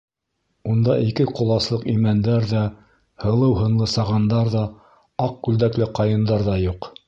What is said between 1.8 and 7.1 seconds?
имәндәр ҙә, һылыу һынлы сағандар ҙа, аҡ күлдәкле ҡайындар ҙа юҡ.